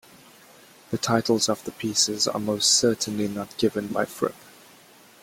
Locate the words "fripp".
4.05-4.33